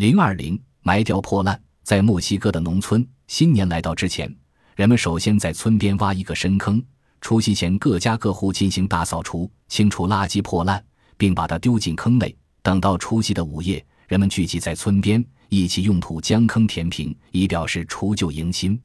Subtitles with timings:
[0.00, 4.34] 零二零埋掉破烂在墨西哥的农村新年来到之前
[4.74, 6.82] 人们首先在村边挖一个深坑
[7.20, 10.82] 除夕前各家各户进行大扫除清除垃圾破烂
[11.18, 12.34] 并把它丢进坑内。
[12.62, 18.80] 等到除夕的午夜人们聚集在村边一起用土将坑填平以表示除旧迎新。